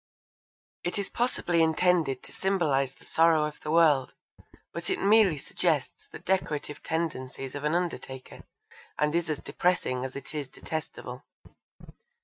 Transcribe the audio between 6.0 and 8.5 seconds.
the decorative tendencies of an undertaker